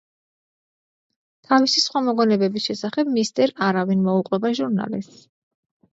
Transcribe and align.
თავისი 1.49 1.83
სხვა 1.83 2.01
მოგონებების 2.07 2.65
შესახებ 2.71 3.13
„მისტერ 3.19 3.53
არავინ“ 3.67 4.03
მოუყვება 4.09 4.53
ჟურნალისტს. 4.61 5.25